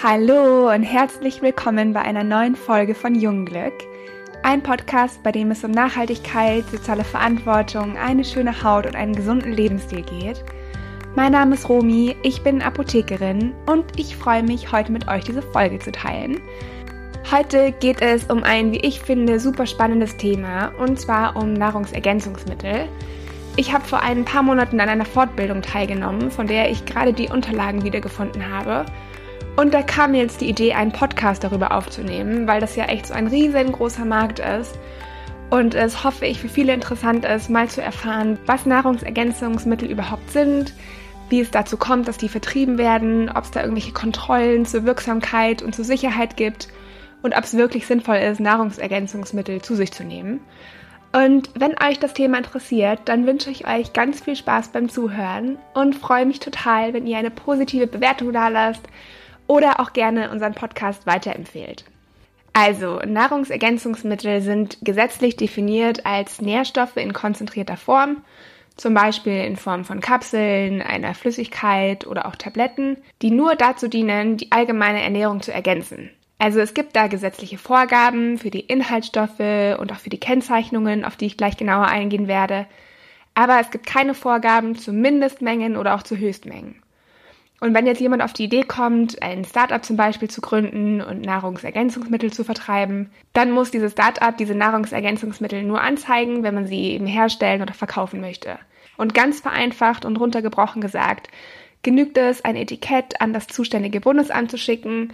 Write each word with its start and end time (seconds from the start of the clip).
Hallo 0.00 0.72
und 0.72 0.84
herzlich 0.84 1.42
willkommen 1.42 1.92
bei 1.92 2.00
einer 2.02 2.22
neuen 2.22 2.54
Folge 2.54 2.94
von 2.94 3.16
Jungglück. 3.16 3.72
Ein 4.44 4.62
Podcast, 4.62 5.20
bei 5.24 5.32
dem 5.32 5.50
es 5.50 5.64
um 5.64 5.72
Nachhaltigkeit, 5.72 6.64
soziale 6.70 7.02
Verantwortung, 7.02 7.96
eine 7.96 8.24
schöne 8.24 8.62
Haut 8.62 8.86
und 8.86 8.94
einen 8.94 9.16
gesunden 9.16 9.52
Lebensstil 9.52 10.02
geht. 10.02 10.44
Mein 11.16 11.32
Name 11.32 11.56
ist 11.56 11.68
Romi, 11.68 12.14
ich 12.22 12.44
bin 12.44 12.62
Apothekerin 12.62 13.52
und 13.66 13.98
ich 13.98 14.14
freue 14.14 14.44
mich, 14.44 14.70
heute 14.70 14.92
mit 14.92 15.08
euch 15.08 15.24
diese 15.24 15.42
Folge 15.42 15.80
zu 15.80 15.90
teilen. 15.90 16.40
Heute 17.32 17.72
geht 17.72 18.00
es 18.00 18.26
um 18.26 18.44
ein, 18.44 18.70
wie 18.70 18.78
ich 18.78 19.00
finde, 19.00 19.40
super 19.40 19.66
spannendes 19.66 20.16
Thema 20.16 20.70
und 20.78 21.00
zwar 21.00 21.34
um 21.34 21.54
Nahrungsergänzungsmittel. 21.54 22.88
Ich 23.56 23.72
habe 23.72 23.84
vor 23.84 24.00
ein 24.00 24.24
paar 24.24 24.44
Monaten 24.44 24.78
an 24.78 24.90
einer 24.90 25.04
Fortbildung 25.04 25.60
teilgenommen, 25.60 26.30
von 26.30 26.46
der 26.46 26.70
ich 26.70 26.84
gerade 26.84 27.12
die 27.12 27.30
Unterlagen 27.30 27.82
wiedergefunden 27.82 28.48
habe. 28.48 28.84
Und 29.58 29.74
da 29.74 29.82
kam 29.82 30.12
mir 30.12 30.22
jetzt 30.22 30.40
die 30.40 30.48
Idee, 30.48 30.74
einen 30.74 30.92
Podcast 30.92 31.42
darüber 31.42 31.72
aufzunehmen, 31.72 32.46
weil 32.46 32.60
das 32.60 32.76
ja 32.76 32.84
echt 32.84 33.08
so 33.08 33.14
ein 33.14 33.26
riesengroßer 33.26 34.04
Markt 34.04 34.38
ist. 34.38 34.78
Und 35.50 35.74
es 35.74 36.04
hoffe 36.04 36.26
ich 36.26 36.38
für 36.38 36.48
viele 36.48 36.72
interessant 36.72 37.24
ist, 37.24 37.50
mal 37.50 37.66
zu 37.66 37.82
erfahren, 37.82 38.38
was 38.46 38.66
Nahrungsergänzungsmittel 38.66 39.90
überhaupt 39.90 40.30
sind, 40.30 40.74
wie 41.28 41.40
es 41.40 41.50
dazu 41.50 41.76
kommt, 41.76 42.06
dass 42.06 42.18
die 42.18 42.28
vertrieben 42.28 42.78
werden, 42.78 43.28
ob 43.30 43.42
es 43.42 43.50
da 43.50 43.62
irgendwelche 43.62 43.92
Kontrollen 43.92 44.64
zur 44.64 44.84
Wirksamkeit 44.84 45.60
und 45.60 45.74
zur 45.74 45.84
Sicherheit 45.84 46.36
gibt 46.36 46.68
und 47.22 47.36
ob 47.36 47.42
es 47.42 47.56
wirklich 47.56 47.84
sinnvoll 47.84 48.18
ist, 48.18 48.38
Nahrungsergänzungsmittel 48.38 49.60
zu 49.60 49.74
sich 49.74 49.90
zu 49.90 50.04
nehmen. 50.04 50.38
Und 51.12 51.50
wenn 51.58 51.72
euch 51.82 51.98
das 51.98 52.14
Thema 52.14 52.38
interessiert, 52.38 53.00
dann 53.06 53.26
wünsche 53.26 53.50
ich 53.50 53.66
euch 53.66 53.92
ganz 53.92 54.20
viel 54.20 54.36
Spaß 54.36 54.68
beim 54.68 54.88
Zuhören 54.88 55.58
und 55.74 55.96
freue 55.96 56.26
mich 56.26 56.38
total, 56.38 56.94
wenn 56.94 57.08
ihr 57.08 57.18
eine 57.18 57.32
positive 57.32 57.88
Bewertung 57.88 58.32
da 58.32 58.46
lasst 58.46 58.86
oder 59.48 59.80
auch 59.80 59.92
gerne 59.92 60.30
unseren 60.30 60.54
Podcast 60.54 61.06
weiterempfehlt. 61.06 61.84
Also, 62.52 63.00
Nahrungsergänzungsmittel 63.00 64.40
sind 64.40 64.78
gesetzlich 64.82 65.36
definiert 65.36 66.06
als 66.06 66.40
Nährstoffe 66.40 66.96
in 66.96 67.12
konzentrierter 67.12 67.76
Form, 67.76 68.22
zum 68.76 68.94
Beispiel 68.94 69.44
in 69.44 69.56
Form 69.56 69.84
von 69.84 70.00
Kapseln, 70.00 70.82
einer 70.82 71.14
Flüssigkeit 71.14 72.06
oder 72.06 72.26
auch 72.26 72.36
Tabletten, 72.36 72.96
die 73.22 73.30
nur 73.30 73.56
dazu 73.56 73.88
dienen, 73.88 74.36
die 74.36 74.52
allgemeine 74.52 75.02
Ernährung 75.02 75.42
zu 75.42 75.52
ergänzen. 75.52 76.10
Also 76.38 76.60
es 76.60 76.74
gibt 76.74 76.94
da 76.94 77.08
gesetzliche 77.08 77.58
Vorgaben 77.58 78.38
für 78.38 78.50
die 78.50 78.60
Inhaltsstoffe 78.60 79.78
und 79.78 79.92
auch 79.92 79.96
für 79.96 80.10
die 80.10 80.20
Kennzeichnungen, 80.20 81.04
auf 81.04 81.16
die 81.16 81.26
ich 81.26 81.36
gleich 81.36 81.56
genauer 81.56 81.86
eingehen 81.86 82.28
werde. 82.28 82.66
Aber 83.34 83.60
es 83.60 83.70
gibt 83.70 83.86
keine 83.86 84.14
Vorgaben 84.14 84.76
zu 84.76 84.92
Mindestmengen 84.92 85.76
oder 85.76 85.94
auch 85.94 86.02
zu 86.02 86.16
Höchstmengen. 86.16 86.82
Und 87.60 87.74
wenn 87.74 87.86
jetzt 87.86 88.00
jemand 88.00 88.22
auf 88.22 88.32
die 88.32 88.44
Idee 88.44 88.62
kommt, 88.62 89.20
ein 89.20 89.44
Startup 89.44 89.84
zum 89.84 89.96
Beispiel 89.96 90.30
zu 90.30 90.40
gründen 90.40 91.00
und 91.00 91.22
Nahrungsergänzungsmittel 91.22 92.32
zu 92.32 92.44
vertreiben, 92.44 93.10
dann 93.32 93.50
muss 93.50 93.72
dieses 93.72 93.92
Startup 93.92 94.36
diese 94.36 94.54
Nahrungsergänzungsmittel 94.54 95.64
nur 95.64 95.80
anzeigen, 95.80 96.44
wenn 96.44 96.54
man 96.54 96.68
sie 96.68 96.92
eben 96.92 97.06
herstellen 97.06 97.62
oder 97.62 97.74
verkaufen 97.74 98.20
möchte. 98.20 98.58
Und 98.96 99.12
ganz 99.12 99.40
vereinfacht 99.40 100.04
und 100.04 100.16
runtergebrochen 100.16 100.80
gesagt, 100.80 101.28
genügt 101.82 102.16
es, 102.16 102.44
ein 102.44 102.56
Etikett 102.56 103.20
an 103.20 103.32
das 103.32 103.48
zuständige 103.48 104.00
Bundesamt 104.00 104.50
zu 104.52 104.58
schicken. 104.58 105.12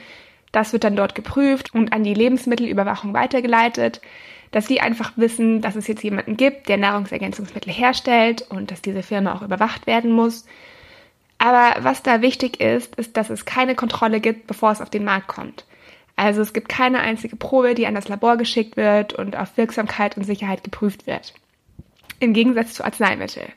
Das 0.52 0.74
wird 0.74 0.84
dann 0.84 0.96
dort 0.96 1.14
geprüft 1.14 1.74
und 1.74 1.94
an 1.94 2.04
die 2.04 2.14
Lebensmittelüberwachung 2.14 3.14
weitergeleitet, 3.14 4.02
dass 4.50 4.66
sie 4.66 4.80
einfach 4.80 5.12
wissen, 5.16 5.62
dass 5.62 5.76
es 5.76 5.88
jetzt 5.88 6.04
jemanden 6.04 6.36
gibt, 6.36 6.68
der 6.68 6.76
Nahrungsergänzungsmittel 6.76 7.72
herstellt 7.72 8.42
und 8.50 8.70
dass 8.70 8.82
diese 8.82 9.02
Firma 9.02 9.34
auch 9.34 9.42
überwacht 9.42 9.86
werden 9.86 10.12
muss 10.12 10.44
aber 11.38 11.84
was 11.84 12.02
da 12.02 12.22
wichtig 12.22 12.60
ist, 12.60 12.94
ist, 12.96 13.16
dass 13.16 13.30
es 13.30 13.44
keine 13.44 13.74
Kontrolle 13.74 14.20
gibt, 14.20 14.46
bevor 14.46 14.72
es 14.72 14.80
auf 14.80 14.90
den 14.90 15.04
Markt 15.04 15.28
kommt. 15.28 15.64
Also 16.16 16.42
es 16.42 16.52
gibt 16.52 16.68
keine 16.68 17.00
einzige 17.00 17.36
Probe, 17.36 17.74
die 17.74 17.86
an 17.86 17.94
das 17.94 18.08
Labor 18.08 18.36
geschickt 18.36 18.76
wird 18.76 19.12
und 19.14 19.36
auf 19.36 19.56
Wirksamkeit 19.56 20.16
und 20.16 20.24
Sicherheit 20.24 20.62
geprüft 20.62 21.06
wird. 21.06 21.34
Im 22.20 22.32
Gegensatz 22.32 22.74
zu 22.74 22.84
Arzneimitteln. 22.84 23.52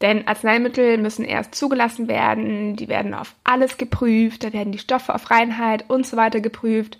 Denn 0.00 0.26
Arzneimittel 0.26 0.98
müssen 0.98 1.24
erst 1.24 1.54
zugelassen 1.54 2.08
werden, 2.08 2.76
die 2.76 2.88
werden 2.88 3.14
auf 3.14 3.34
alles 3.44 3.78
geprüft, 3.78 4.42
da 4.42 4.52
werden 4.52 4.72
die 4.72 4.78
Stoffe 4.78 5.14
auf 5.14 5.30
Reinheit 5.30 5.84
und 5.88 6.04
so 6.04 6.16
weiter 6.16 6.40
geprüft. 6.40 6.98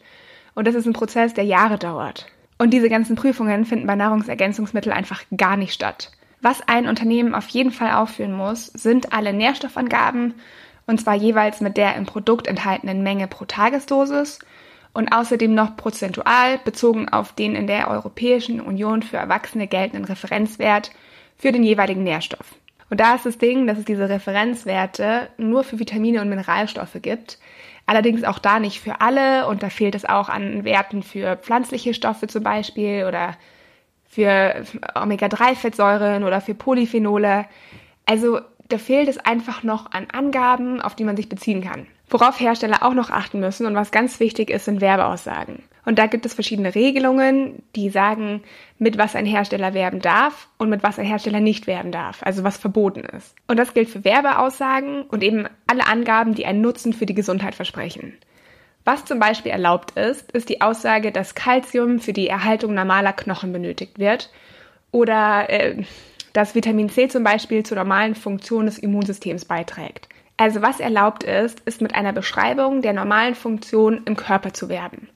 Und 0.55 0.69
das 0.69 0.77
ist 0.77 0.87
ein 0.87 0.93
Prozess, 0.93 1.34
der 1.34 1.44
Jahre 1.44 1.77
dauert. 1.77 2.27
Und 2.56 2.71
diese 2.71 2.88
ganzen 2.88 3.17
Prüfungen 3.17 3.65
finden 3.65 3.88
bei 3.88 3.97
Nahrungsergänzungsmitteln 3.97 4.94
einfach 4.94 5.25
gar 5.37 5.56
nicht 5.56 5.75
statt. 5.75 6.12
Was 6.44 6.60
ein 6.69 6.87
Unternehmen 6.87 7.34
auf 7.34 7.49
jeden 7.49 7.71
Fall 7.71 7.93
aufführen 7.93 8.34
muss, 8.34 8.66
sind 8.66 9.15
alle 9.15 9.32
Nährstoffangaben, 9.32 10.34
und 10.87 11.00
zwar 11.00 11.15
jeweils 11.15 11.62
mit 11.62 11.78
der 11.78 11.97
im 11.97 12.05
Produkt 12.05 12.49
enthaltenen 12.49 13.03
Menge 13.03 13.28
pro 13.28 13.47
Tagesdosis 13.47 14.41
und 14.93 15.10
außerdem 15.10 15.55
noch 15.55 15.75
prozentual 15.78 16.59
bezogen 16.59 17.09
auf 17.09 17.32
den 17.32 17.56
in 17.56 17.66
der 17.66 17.88
Europäischen 17.88 18.60
Union 18.60 19.03
für 19.03 19.16
Erwachsene 19.16 19.66
geltenden 19.69 20.05
Referenzwert 20.05 20.91
für 21.38 21.50
den 21.50 21.62
jeweiligen 21.62 22.03
Nährstoff. 22.03 22.55
Und 22.91 23.00
da 23.00 23.15
ist 23.15 23.25
das 23.25 23.38
Ding, 23.38 23.66
dass 23.66 23.78
es 23.78 23.87
diese 23.87 24.11
Referenzwerte 24.11 25.31
nur 25.38 25.65
für 25.65 25.78
Vitamine 25.78 26.21
und 26.21 26.28
Mineralstoffe 26.28 26.99
gibt. 27.00 27.38
Allerdings 27.87 28.22
auch 28.22 28.38
da 28.38 28.59
nicht 28.59 28.82
für 28.82 29.00
alle 29.00 29.47
und 29.47 29.62
da 29.62 29.71
fehlt 29.71 29.94
es 29.94 30.05
auch 30.05 30.28
an 30.28 30.65
Werten 30.65 31.03
für 31.03 31.38
pflanzliche 31.38 31.94
Stoffe 31.94 32.26
zum 32.26 32.43
Beispiel 32.43 33.06
oder 33.09 33.34
für 34.14 34.64
Omega-3-Fettsäuren 34.94 36.25
oder 36.25 36.41
für 36.41 36.54
Polyphenole. 36.54 37.47
Also 38.06 38.41
da 38.69 38.78
fehlt 38.78 39.08
es 39.08 39.19
einfach 39.19 39.62
noch 39.62 39.91
an 39.92 40.06
Angaben, 40.12 40.80
auf 40.80 40.94
die 40.94 41.04
man 41.04 41.16
sich 41.16 41.28
beziehen 41.28 41.62
kann. 41.62 41.86
Worauf 42.08 42.38
Hersteller 42.38 42.82
auch 42.82 42.94
noch 42.94 43.10
achten 43.10 43.41
müssen 43.41 43.66
und 43.66 43.75
was 43.75 43.91
ganz 43.91 44.20
wichtig 44.20 44.50
ist, 44.50 44.66
sind 44.66 44.80
Werbeaussagen. 44.80 45.64
Und 45.84 45.98
da 45.98 46.06
gibt 46.06 46.25
es 46.25 46.34
verschiedene 46.34 46.75
Regelungen, 46.75 47.62
die 47.75 47.91
sagen, 47.91 48.42
mit 48.78 48.97
was 48.97 49.16
ein 49.16 49.26
Hersteller 49.26 49.75
werben 49.75 50.00
darf 50.00 50.48
und 50.56 50.70
mit 50.70 50.82
was 50.82 50.98
ein 50.98 51.04
Hersteller 51.04 51.41
nicht 51.41 51.66
werben 51.66 51.92
darf, 51.92 52.22
also 52.22 52.44
was 52.44 52.56
verboten 52.56 53.00
ist. 53.00 53.34
Und 53.48 53.58
das 53.58 53.75
gilt 53.75 53.91
für 53.91 54.04
Werbeaussagen 54.04 55.02
und 55.02 55.22
eben 55.22 55.46
alle 55.66 55.86
Angaben, 55.86 56.34
die 56.34 56.46
einen 56.46 56.62
Nutzen 56.62 56.92
für 56.92 57.06
die 57.06 57.14
Gesundheit 57.14 57.54
versprechen. 57.54 58.14
Was 58.84 59.06
zum 59.06 59.19
Beispiel 59.19 59.50
erlaubt 59.50 59.93
ist, 59.93 60.31
ist 60.33 60.50
die 60.50 60.61
Aussage, 60.61 61.11
dass 61.11 61.34
Calcium 61.34 62.00
für 62.00 62.12
die 62.12 62.28
Erhaltung 62.28 62.75
normaler 62.75 63.15
Knochen 63.15 63.53
benötigt 63.53 63.99
wird 63.99 64.31
oder 64.91 65.49
äh, 65.49 65.83
dass 66.34 66.55
Vitamin 66.55 66.91
C 66.91 67.09
zum 67.09 67.25
Beispiel 67.25 67.65
zur 67.65 67.78
normalen 67.78 68.15
Funktion 68.15 68.67
des 68.67 68.78
Immunsystems 68.78 69.47
beiträgt. 69.47 70.09
Also 70.37 70.62
was 70.62 70.81
erlaubt 70.81 71.23
ist, 71.25 71.61
ist 71.61 71.81
mit 71.81 71.94
einer 71.94 72.12
Beschreibung 72.12 72.83
der 72.83 72.93
normalen 72.93 73.34
Funktion 73.34 74.03
im 74.05 74.17
Körper 74.17 74.53
zu 74.53 74.69
werben. 74.69 75.09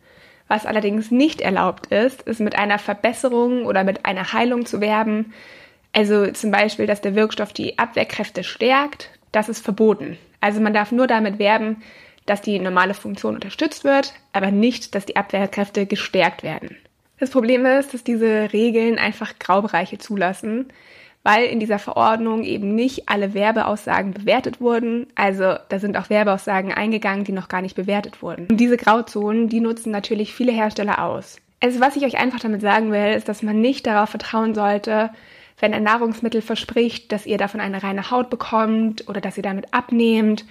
Was 0.46 0.64
allerdings 0.64 1.10
nicht 1.10 1.40
erlaubt 1.42 1.88
ist, 1.88 2.22
ist 2.22 2.40
mit 2.40 2.56
einer 2.56 2.78
Verbesserung 2.78 3.66
oder 3.66 3.84
mit 3.84 4.06
einer 4.06 4.32
Heilung 4.32 4.64
zu 4.64 4.80
werben. 4.80 5.34
Also 5.92 6.30
zum 6.30 6.50
Beispiel, 6.50 6.86
dass 6.86 7.02
der 7.02 7.14
Wirkstoff 7.14 7.52
die 7.52 7.78
Abwehrkräfte 7.78 8.44
stärkt, 8.44 9.10
das 9.32 9.50
ist 9.50 9.62
verboten. 9.62 10.16
Also 10.40 10.60
man 10.60 10.72
darf 10.72 10.92
nur 10.92 11.06
damit 11.06 11.38
werben, 11.38 11.82
dass 12.28 12.42
die 12.42 12.58
normale 12.58 12.94
Funktion 12.94 13.34
unterstützt 13.34 13.84
wird, 13.84 14.12
aber 14.32 14.50
nicht, 14.50 14.94
dass 14.94 15.06
die 15.06 15.16
Abwehrkräfte 15.16 15.86
gestärkt 15.86 16.42
werden. 16.42 16.76
Das 17.18 17.30
Problem 17.30 17.66
ist, 17.66 17.94
dass 17.94 18.04
diese 18.04 18.52
Regeln 18.52 18.98
einfach 18.98 19.38
Graubereiche 19.38 19.98
zulassen, 19.98 20.66
weil 21.24 21.46
in 21.46 21.58
dieser 21.58 21.78
Verordnung 21.78 22.44
eben 22.44 22.74
nicht 22.74 23.08
alle 23.08 23.34
Werbeaussagen 23.34 24.14
bewertet 24.14 24.60
wurden. 24.60 25.08
Also 25.14 25.56
da 25.68 25.78
sind 25.78 25.96
auch 25.96 26.10
Werbeaussagen 26.10 26.72
eingegangen, 26.72 27.24
die 27.24 27.32
noch 27.32 27.48
gar 27.48 27.60
nicht 27.60 27.74
bewertet 27.74 28.22
wurden. 28.22 28.46
Und 28.48 28.58
diese 28.58 28.76
Grauzonen, 28.76 29.48
die 29.48 29.60
nutzen 29.60 29.90
natürlich 29.90 30.32
viele 30.32 30.52
Hersteller 30.52 31.02
aus. 31.02 31.38
Also 31.60 31.80
was 31.80 31.96
ich 31.96 32.04
euch 32.04 32.18
einfach 32.18 32.38
damit 32.38 32.60
sagen 32.60 32.92
will, 32.92 33.14
ist, 33.14 33.28
dass 33.28 33.42
man 33.42 33.60
nicht 33.60 33.86
darauf 33.86 34.10
vertrauen 34.10 34.54
sollte, 34.54 35.10
wenn 35.58 35.74
ein 35.74 35.82
Nahrungsmittel 35.82 36.40
verspricht, 36.40 37.10
dass 37.10 37.26
ihr 37.26 37.36
davon 37.36 37.60
eine 37.60 37.82
reine 37.82 38.12
Haut 38.12 38.30
bekommt 38.30 39.08
oder 39.08 39.20
dass 39.20 39.36
ihr 39.36 39.42
damit 39.42 39.74
abnehmt 39.74 40.44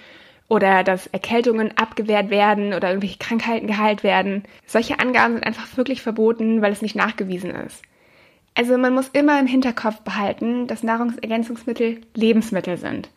oder 0.49 0.83
dass 0.83 1.07
Erkältungen 1.07 1.77
abgewehrt 1.77 2.29
werden 2.29 2.73
oder 2.73 2.89
irgendwelche 2.89 3.19
Krankheiten 3.19 3.67
geheilt 3.67 4.03
werden. 4.03 4.44
Solche 4.65 4.99
Angaben 4.99 5.33
sind 5.33 5.45
einfach 5.45 5.75
wirklich 5.75 6.01
verboten, 6.01 6.61
weil 6.61 6.71
es 6.71 6.81
nicht 6.81 6.95
nachgewiesen 6.95 7.51
ist. 7.51 7.81
Also 8.55 8.77
man 8.77 8.94
muss 8.94 9.09
immer 9.09 9.39
im 9.39 9.45
Hinterkopf 9.45 10.01
behalten, 10.01 10.67
dass 10.67 10.83
Nahrungsergänzungsmittel 10.83 12.01
Lebensmittel 12.15 12.77
sind. 12.77 13.09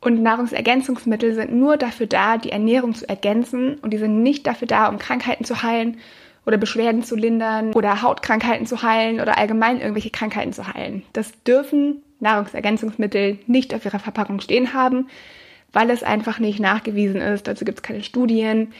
Und 0.00 0.22
Nahrungsergänzungsmittel 0.22 1.34
sind 1.34 1.54
nur 1.54 1.76
dafür 1.76 2.06
da, 2.06 2.36
die 2.38 2.50
Ernährung 2.50 2.94
zu 2.94 3.08
ergänzen 3.08 3.76
und 3.76 3.92
die 3.92 3.98
sind 3.98 4.22
nicht 4.22 4.46
dafür 4.46 4.68
da, 4.68 4.88
um 4.88 4.98
Krankheiten 4.98 5.44
zu 5.44 5.62
heilen 5.62 5.98
oder 6.44 6.58
Beschwerden 6.58 7.02
zu 7.02 7.16
lindern 7.16 7.72
oder 7.72 8.02
Hautkrankheiten 8.02 8.66
zu 8.66 8.82
heilen 8.82 9.20
oder 9.20 9.38
allgemein 9.38 9.80
irgendwelche 9.80 10.10
Krankheiten 10.10 10.52
zu 10.52 10.74
heilen. 10.74 11.04
Das 11.12 11.32
dürfen 11.44 12.02
Nahrungsergänzungsmittel 12.20 13.38
nicht 13.46 13.74
auf 13.74 13.84
ihrer 13.84 13.98
Verpackung 13.98 14.40
stehen 14.40 14.74
haben, 14.74 15.08
weil 15.74 15.90
es 15.90 16.02
einfach 16.02 16.38
nicht 16.38 16.60
nachgewiesen 16.60 17.20
ist. 17.20 17.46
Dazu 17.46 17.64
gibt 17.64 17.78
es 17.78 17.82
keine 17.82 18.02
Studien. 18.02 18.72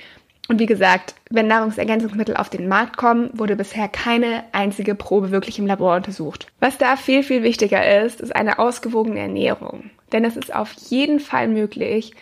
Und 0.49 0.61
wie 0.61 0.67
gesagt, 0.67 1.15
wenn 1.31 1.47
Nahrungsergänzungsmittel 1.47 2.37
auf 2.37 2.51
den 2.51 2.69
Markt 2.69 2.97
kommen, 2.97 3.31
wurde 3.33 3.57
bisher 3.57 3.89
keine 3.89 4.45
einzige 4.53 4.95
Probe 4.95 5.31
wirklich 5.31 5.59
im 5.59 5.67
Labor 5.67 5.97
untersucht. 5.97 6.47
Was 6.61 6.77
da 6.77 6.97
viel, 6.97 7.23
viel 7.23 7.43
wichtiger 7.43 8.03
ist, 8.03 8.21
ist 8.21 8.35
eine 8.35 8.59
ausgewogene 8.59 9.21
Ernährung. 9.21 9.91
Denn 10.13 10.25
es 10.25 10.37
ist 10.37 10.55
auf 10.55 10.73
jeden 10.91 11.19
Fall 11.19 11.49
möglich, 11.49 12.13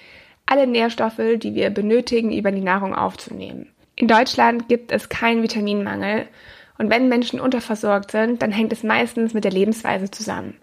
alle 0.47 0.67
Nährstoffe, 0.67 1.21
die 1.37 1.55
wir 1.55 1.71
benötigen, 1.71 2.33
über 2.33 2.53
die 2.53 2.61
Nahrung 2.61 2.95
aufzunehmen. 2.95 3.69
In 3.97 4.09
Deutschland 4.09 4.69
gibt 4.69 4.93
es 4.93 5.09
keinen 5.09 5.43
Vitaminmangel 5.43 6.27
und 6.79 6.91
wenn 6.91 7.09
Menschen 7.09 7.41
unterversorgt 7.41 8.11
sind, 8.11 8.43
dann 8.43 8.51
hängt 8.51 8.73
es 8.73 8.83
meistens 8.83 9.35
mit 9.35 9.45
der 9.45 9.53
Lebensweise 9.53 10.11
zusammen. 10.11 10.57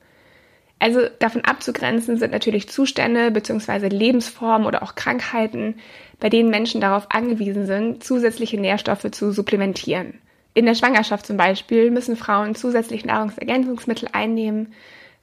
Also 0.80 1.02
davon 1.20 1.44
abzugrenzen 1.44 2.18
sind 2.18 2.32
natürlich 2.32 2.70
Zustände 2.70 3.32
bzw. 3.32 3.90
Lebensformen 3.90 4.66
oder 4.66 4.82
auch 4.82 4.96
Krankheiten, 4.96 5.76
bei 6.20 6.30
denen 6.30 6.50
Menschen 6.50 6.80
darauf 6.80 7.12
angewiesen 7.12 7.66
sind, 7.66 8.04
zusätzliche 8.04 8.60
Nährstoffe 8.60 9.12
zu 9.12 9.32
supplementieren. 9.34 10.14
In 10.54 10.66
der 10.66 10.76
Schwangerschaft 10.76 11.26
zum 11.26 11.38
Beispiel 11.38 11.92
müssen 11.92 12.16
Frauen 12.16 12.56
zusätzlich 12.56 13.06
Nahrungsergänzungsmittel 13.06 14.10
einnehmen, 14.14 14.74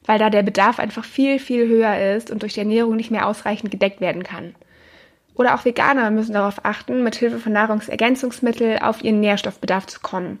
weil 0.05 0.19
da 0.19 0.29
der 0.29 0.43
Bedarf 0.43 0.79
einfach 0.79 1.03
viel, 1.03 1.39
viel 1.39 1.67
höher 1.67 2.15
ist 2.15 2.31
und 2.31 2.43
durch 2.43 2.53
die 2.53 2.61
Ernährung 2.61 2.95
nicht 2.95 3.11
mehr 3.11 3.27
ausreichend 3.27 3.71
gedeckt 3.71 3.99
werden 3.99 4.23
kann. 4.23 4.55
Oder 5.35 5.53
auch 5.53 5.65
Veganer 5.65 6.09
müssen 6.11 6.33
darauf 6.33 6.65
achten, 6.65 7.03
mit 7.03 7.15
Hilfe 7.15 7.39
von 7.39 7.51
Nahrungsergänzungsmitteln 7.51 8.81
auf 8.81 9.03
ihren 9.03 9.19
Nährstoffbedarf 9.19 9.85
zu 9.85 9.99
kommen. 9.99 10.39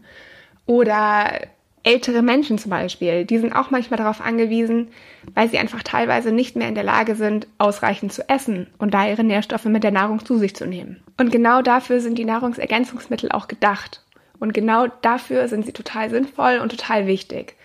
Oder 0.65 1.41
ältere 1.87 2.21
Menschen 2.21 2.57
zum 2.57 2.69
Beispiel, 2.69 3.23
die 3.23 3.37
sind 3.37 3.53
auch 3.53 3.71
manchmal 3.71 3.97
darauf 3.97 4.19
angewiesen, 4.19 4.89
weil 5.33 5.49
sie 5.49 5.57
einfach 5.57 5.83
teilweise 5.83 6.33
nicht 6.33 6.57
mehr 6.57 6.67
in 6.67 6.75
der 6.75 6.83
Lage 6.83 7.15
sind, 7.15 7.47
ausreichend 7.59 8.11
zu 8.11 8.27
essen 8.27 8.67
und 8.77 8.93
da 8.93 9.07
ihre 9.07 9.23
Nährstoffe 9.23 9.63
mit 9.65 9.85
der 9.85 9.91
Nahrung 9.91 10.25
zu 10.25 10.37
sich 10.37 10.53
zu 10.53 10.67
nehmen. 10.67 11.01
Und 11.17 11.31
genau 11.31 11.61
dafür 11.61 12.01
sind 12.01 12.17
die 12.17 12.25
Nahrungsergänzungsmittel 12.25 13.31
auch 13.31 13.47
gedacht. 13.47 14.03
Und 14.37 14.53
genau 14.53 14.87
dafür 15.01 15.47
sind 15.47 15.65
sie 15.65 15.71
total 15.71 16.09
sinnvoll 16.09 16.59
und 16.61 16.69
total 16.69 17.07
wichtig. 17.07 17.55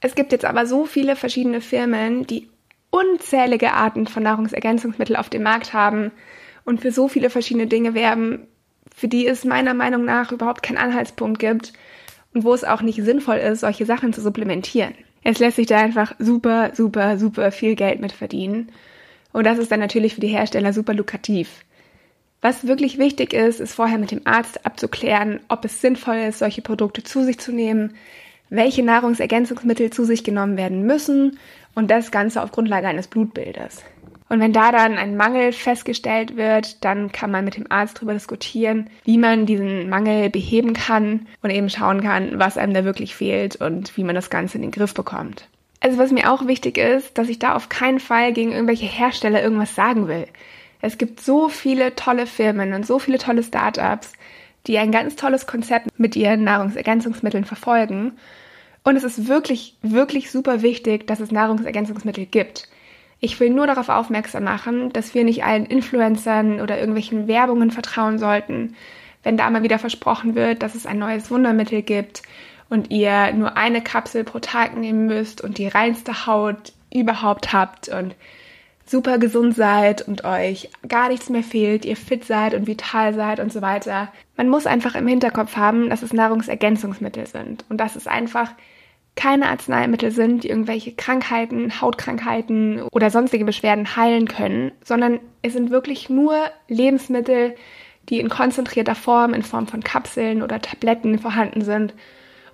Es 0.00 0.14
gibt 0.14 0.32
jetzt 0.32 0.46
aber 0.46 0.64
so 0.64 0.86
viele 0.86 1.14
verschiedene 1.14 1.60
Firmen, 1.60 2.26
die 2.26 2.48
unzählige 2.88 3.74
Arten 3.74 4.06
von 4.06 4.22
Nahrungsergänzungsmitteln 4.22 5.18
auf 5.18 5.28
dem 5.28 5.42
Markt 5.42 5.74
haben 5.74 6.10
und 6.64 6.80
für 6.80 6.90
so 6.90 7.06
viele 7.06 7.28
verschiedene 7.28 7.66
Dinge 7.66 7.92
werben, 7.92 8.46
für 8.96 9.08
die 9.08 9.26
es 9.26 9.44
meiner 9.44 9.74
Meinung 9.74 10.06
nach 10.06 10.32
überhaupt 10.32 10.62
keinen 10.62 10.78
Anhaltspunkt 10.78 11.38
gibt 11.38 11.74
und 12.34 12.44
wo 12.44 12.54
es 12.54 12.64
auch 12.64 12.82
nicht 12.82 13.02
sinnvoll 13.02 13.36
ist, 13.36 13.60
solche 13.60 13.86
Sachen 13.86 14.12
zu 14.12 14.20
supplementieren. 14.20 14.94
Es 15.24 15.38
lässt 15.38 15.56
sich 15.56 15.66
da 15.66 15.78
einfach 15.78 16.14
super, 16.18 16.72
super, 16.74 17.18
super 17.18 17.52
viel 17.52 17.74
Geld 17.76 18.00
mit 18.00 18.12
verdienen. 18.12 18.70
Und 19.32 19.44
das 19.44 19.58
ist 19.58 19.70
dann 19.70 19.80
natürlich 19.80 20.14
für 20.14 20.20
die 20.20 20.28
Hersteller 20.28 20.72
super 20.72 20.94
lukrativ. 20.94 21.64
Was 22.40 22.66
wirklich 22.66 22.98
wichtig 22.98 23.32
ist, 23.32 23.60
ist 23.60 23.74
vorher 23.74 23.98
mit 23.98 24.10
dem 24.10 24.26
Arzt 24.26 24.66
abzuklären, 24.66 25.40
ob 25.48 25.64
es 25.64 25.80
sinnvoll 25.80 26.16
ist, 26.16 26.40
solche 26.40 26.60
Produkte 26.60 27.04
zu 27.04 27.24
sich 27.24 27.38
zu 27.38 27.52
nehmen, 27.52 27.94
welche 28.50 28.82
Nahrungsergänzungsmittel 28.82 29.90
zu 29.90 30.04
sich 30.04 30.24
genommen 30.24 30.56
werden 30.56 30.82
müssen 30.82 31.38
und 31.74 31.90
das 31.90 32.10
Ganze 32.10 32.42
auf 32.42 32.50
Grundlage 32.50 32.88
eines 32.88 33.06
Blutbildes. 33.06 33.84
Und 34.32 34.40
wenn 34.40 34.54
da 34.54 34.72
dann 34.72 34.96
ein 34.96 35.18
Mangel 35.18 35.52
festgestellt 35.52 36.38
wird, 36.38 36.82
dann 36.86 37.12
kann 37.12 37.30
man 37.30 37.44
mit 37.44 37.58
dem 37.58 37.70
Arzt 37.70 37.98
darüber 37.98 38.14
diskutieren, 38.14 38.88
wie 39.04 39.18
man 39.18 39.44
diesen 39.44 39.90
Mangel 39.90 40.30
beheben 40.30 40.72
kann 40.72 41.26
und 41.42 41.50
eben 41.50 41.68
schauen 41.68 42.00
kann, 42.02 42.38
was 42.38 42.56
einem 42.56 42.72
da 42.72 42.86
wirklich 42.86 43.14
fehlt 43.14 43.56
und 43.56 43.94
wie 43.98 44.04
man 44.04 44.14
das 44.14 44.30
Ganze 44.30 44.56
in 44.56 44.62
den 44.62 44.70
Griff 44.70 44.94
bekommt. 44.94 45.48
Also 45.80 45.98
was 45.98 46.12
mir 46.12 46.32
auch 46.32 46.46
wichtig 46.46 46.78
ist, 46.78 47.18
dass 47.18 47.28
ich 47.28 47.40
da 47.40 47.54
auf 47.54 47.68
keinen 47.68 48.00
Fall 48.00 48.32
gegen 48.32 48.52
irgendwelche 48.52 48.86
Hersteller 48.86 49.42
irgendwas 49.42 49.74
sagen 49.74 50.08
will. 50.08 50.24
Es 50.80 50.96
gibt 50.96 51.20
so 51.20 51.50
viele 51.50 51.94
tolle 51.94 52.26
Firmen 52.26 52.72
und 52.72 52.86
so 52.86 52.98
viele 52.98 53.18
tolle 53.18 53.42
Startups, 53.42 54.14
die 54.66 54.78
ein 54.78 54.92
ganz 54.92 55.14
tolles 55.14 55.46
Konzept 55.46 55.88
mit 55.98 56.16
ihren 56.16 56.42
Nahrungsergänzungsmitteln 56.42 57.44
verfolgen. 57.44 58.12
Und 58.82 58.96
es 58.96 59.04
ist 59.04 59.28
wirklich, 59.28 59.76
wirklich 59.82 60.30
super 60.30 60.62
wichtig, 60.62 61.06
dass 61.06 61.20
es 61.20 61.32
Nahrungsergänzungsmittel 61.32 62.24
gibt. 62.24 62.70
Ich 63.24 63.38
will 63.38 63.50
nur 63.50 63.68
darauf 63.68 63.88
aufmerksam 63.88 64.42
machen, 64.42 64.92
dass 64.92 65.14
wir 65.14 65.22
nicht 65.22 65.44
allen 65.44 65.64
Influencern 65.64 66.60
oder 66.60 66.80
irgendwelchen 66.80 67.28
Werbungen 67.28 67.70
vertrauen 67.70 68.18
sollten, 68.18 68.74
wenn 69.22 69.36
da 69.36 69.48
mal 69.48 69.62
wieder 69.62 69.78
versprochen 69.78 70.34
wird, 70.34 70.64
dass 70.64 70.74
es 70.74 70.86
ein 70.86 70.98
neues 70.98 71.30
Wundermittel 71.30 71.82
gibt 71.82 72.22
und 72.68 72.90
ihr 72.90 73.32
nur 73.32 73.56
eine 73.56 73.80
Kapsel 73.80 74.24
pro 74.24 74.40
Tag 74.40 74.76
nehmen 74.76 75.06
müsst 75.06 75.40
und 75.40 75.58
die 75.58 75.68
reinste 75.68 76.26
Haut 76.26 76.72
überhaupt 76.92 77.52
habt 77.52 77.88
und 77.88 78.16
super 78.86 79.18
gesund 79.18 79.54
seid 79.54 80.02
und 80.02 80.24
euch 80.24 80.68
gar 80.88 81.08
nichts 81.08 81.30
mehr 81.30 81.44
fehlt, 81.44 81.84
ihr 81.84 81.96
fit 81.96 82.24
seid 82.24 82.54
und 82.54 82.66
vital 82.66 83.14
seid 83.14 83.38
und 83.38 83.52
so 83.52 83.62
weiter. 83.62 84.12
Man 84.36 84.48
muss 84.48 84.66
einfach 84.66 84.96
im 84.96 85.06
Hinterkopf 85.06 85.56
haben, 85.56 85.90
dass 85.90 86.02
es 86.02 86.12
Nahrungsergänzungsmittel 86.12 87.28
sind 87.28 87.64
und 87.68 87.76
dass 87.78 87.94
es 87.94 88.08
einfach 88.08 88.50
keine 89.14 89.48
Arzneimittel 89.48 90.10
sind, 90.10 90.44
die 90.44 90.48
irgendwelche 90.48 90.92
Krankheiten, 90.92 91.80
Hautkrankheiten 91.80 92.82
oder 92.92 93.10
sonstige 93.10 93.44
Beschwerden 93.44 93.96
heilen 93.96 94.26
können, 94.26 94.72
sondern 94.82 95.20
es 95.42 95.52
sind 95.52 95.70
wirklich 95.70 96.08
nur 96.08 96.34
Lebensmittel, 96.68 97.54
die 98.08 98.20
in 98.20 98.28
konzentrierter 98.28 98.94
Form, 98.94 99.34
in 99.34 99.42
Form 99.42 99.66
von 99.66 99.82
Kapseln 99.82 100.42
oder 100.42 100.60
Tabletten 100.60 101.18
vorhanden 101.18 101.62
sind 101.62 101.94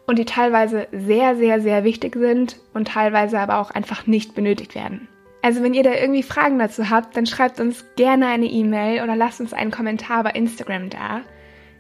und 0.07 0.19
die 0.19 0.25
teilweise 0.25 0.89
sehr, 0.91 1.37
sehr, 1.37 1.61
sehr 1.61 1.85
wichtig 1.85 2.17
sind 2.17 2.57
und 2.75 2.89
teilweise 2.89 3.39
aber 3.39 3.59
auch 3.59 3.71
einfach 3.71 4.07
nicht 4.07 4.35
benötigt 4.35 4.75
werden. 4.75 5.09
Also 5.43 5.63
wenn 5.63 5.75
ihr 5.75 5.85
da 5.85 5.95
irgendwie 5.95 6.23
Fragen 6.23 6.59
dazu 6.59 6.91
habt, 6.91 7.17
dann 7.17 7.27
schreibt 7.27 7.61
uns 7.61 7.85
gerne 7.97 8.27
eine 8.27 8.47
E-Mail 8.47 9.03
oder 9.03 9.15
lasst 9.15 9.41
uns 9.41 9.53
einen 9.53 9.71
Kommentar 9.71 10.25
bei 10.25 10.31
Instagram 10.31 10.91
da. 10.91 11.21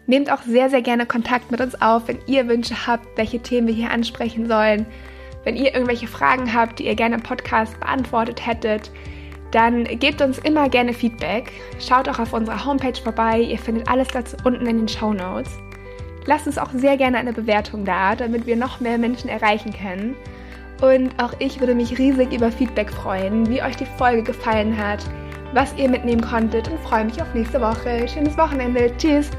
Nehmt 0.08 0.32
auch 0.32 0.40
sehr, 0.40 0.70
sehr 0.70 0.80
gerne 0.80 1.04
Kontakt 1.04 1.50
mit 1.50 1.60
uns 1.60 1.80
auf, 1.82 2.08
wenn 2.08 2.18
ihr 2.26 2.48
Wünsche 2.48 2.86
habt, 2.86 3.06
welche 3.18 3.40
Themen 3.40 3.66
wir 3.66 3.74
hier 3.74 3.90
ansprechen 3.90 4.48
sollen. 4.48 4.86
Wenn 5.44 5.54
ihr 5.54 5.74
irgendwelche 5.74 6.06
Fragen 6.06 6.54
habt, 6.54 6.78
die 6.78 6.86
ihr 6.86 6.94
gerne 6.94 7.16
im 7.16 7.22
Podcast 7.22 7.78
beantwortet 7.78 8.46
hättet, 8.46 8.90
dann 9.50 9.84
gebt 9.84 10.22
uns 10.22 10.38
immer 10.38 10.70
gerne 10.70 10.94
Feedback. 10.94 11.52
Schaut 11.78 12.08
auch 12.08 12.18
auf 12.18 12.32
unserer 12.32 12.64
Homepage 12.64 12.98
vorbei. 12.98 13.38
Ihr 13.38 13.58
findet 13.58 13.86
alles 13.86 14.08
dazu 14.08 14.36
unten 14.44 14.66
in 14.66 14.78
den 14.78 14.88
Show 14.88 15.12
Notes. 15.12 15.50
Lasst 16.24 16.46
uns 16.46 16.56
auch 16.56 16.70
sehr 16.72 16.96
gerne 16.96 17.18
eine 17.18 17.34
Bewertung 17.34 17.84
da, 17.84 18.16
damit 18.16 18.46
wir 18.46 18.56
noch 18.56 18.80
mehr 18.80 18.96
Menschen 18.96 19.28
erreichen 19.28 19.74
können. 19.74 20.16
Und 20.80 21.22
auch 21.22 21.34
ich 21.38 21.60
würde 21.60 21.74
mich 21.74 21.98
riesig 21.98 22.32
über 22.32 22.50
Feedback 22.50 22.90
freuen, 22.90 23.46
wie 23.50 23.62
euch 23.62 23.76
die 23.76 23.86
Folge 23.98 24.22
gefallen 24.22 24.74
hat, 24.74 25.04
was 25.52 25.74
ihr 25.76 25.90
mitnehmen 25.90 26.22
konntet 26.22 26.68
und 26.68 26.80
freue 26.80 27.04
mich 27.04 27.20
auf 27.20 27.34
nächste 27.34 27.60
Woche. 27.60 28.08
Schönes 28.08 28.38
Wochenende. 28.38 28.90
Tschüss! 28.96 29.30